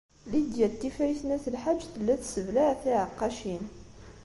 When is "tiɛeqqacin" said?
2.81-3.63